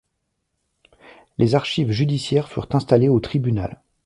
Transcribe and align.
Les 1.37 1.53
archives 1.53 1.91
judiciaires 1.91 2.49
furent 2.49 2.67
installées 2.71 3.07
au 3.07 3.19
Tribunal. 3.19 3.83